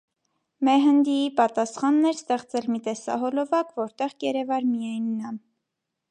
[0.67, 5.35] Մեհնդիի պատասխանն էր ստեղծել մի տեսահոլովակ, որտեղ կերևար միայն նա։